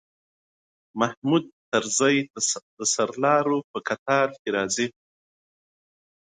محمود 0.99 1.43
طرزی 1.69 2.15
د 2.77 2.79
سرلارو 2.93 3.57
په 3.71 3.79
قطار 3.87 4.27
کې 4.39 4.49
راځي. 4.55 4.87